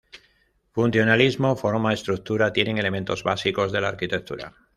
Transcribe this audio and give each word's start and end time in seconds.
Funcionalismo, 0.71 1.55
forma, 1.55 1.93
estructura, 1.93 2.51
tienen 2.51 2.79
elementos 2.79 3.21
básicos 3.21 3.71
de 3.71 3.81
la 3.81 3.89
arquitectura. 3.89 4.55